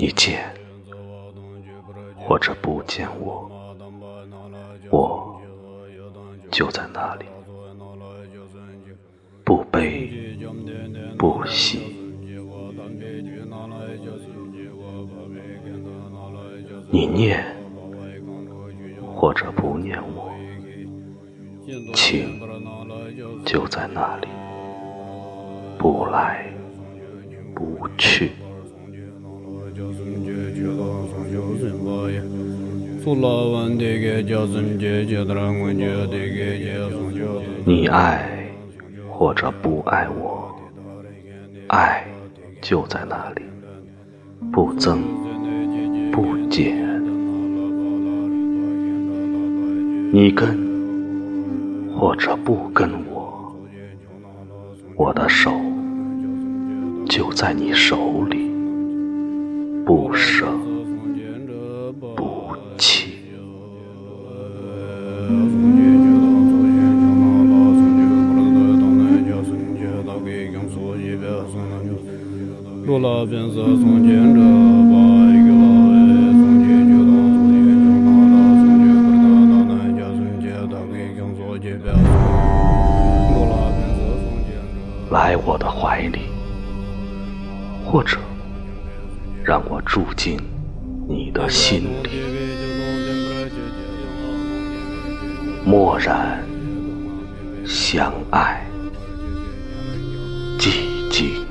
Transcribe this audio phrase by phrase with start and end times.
[0.00, 0.48] 你见
[2.16, 3.50] 或者不见我，
[4.92, 5.40] 我
[6.52, 7.24] 就在那里，
[9.44, 10.08] 不悲
[11.18, 11.96] 不喜。
[16.92, 17.44] 你念
[19.16, 20.32] 或者不念我，
[21.92, 22.40] 情
[23.44, 24.28] 就在那里，
[25.76, 26.54] 不来
[27.52, 28.30] 不去。
[37.64, 38.28] 你爱
[39.08, 40.52] 或者不爱我，
[41.68, 42.04] 爱
[42.60, 43.42] 就在那里，
[44.50, 45.00] 不增
[46.10, 46.76] 不减。
[50.10, 50.58] 你跟
[51.96, 53.54] 或者不跟我，
[54.96, 55.52] 我的手
[57.08, 58.47] 就在你手里，
[85.10, 86.20] 来我的怀里，
[87.84, 88.18] 或者
[89.42, 90.38] 让我住进
[91.08, 92.08] 你的心里，
[95.68, 96.42] 默然
[97.66, 98.66] 相爱，
[100.58, 100.70] 寂
[101.10, 101.44] 静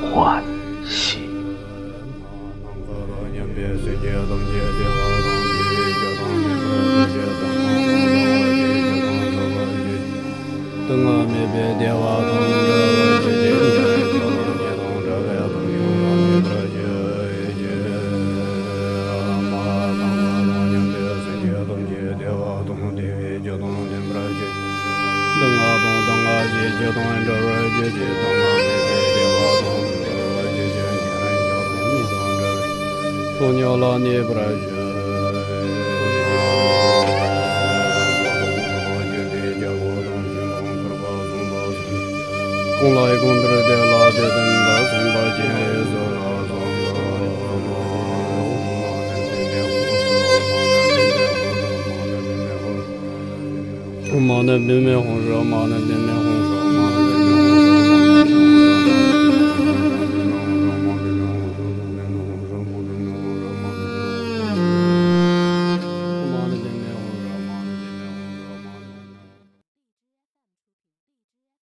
[0.00, 0.40] 欢
[0.86, 1.18] 喜。
[26.52, 30.42] ji ji dong zhe wo ji ji dong ma mi ji ji wa dong zhe wo
[30.54, 32.52] ji ji ni ren yo dong ni dong zhe
[33.38, 34.68] tu nyo la ni bra ji
[42.80, 46.30] Kung lai kung dhru de la de dhin da sen da jin e zo la
[46.48, 46.79] zong
[54.20, 56.39] 毛的边边红，蛇毛的边边红。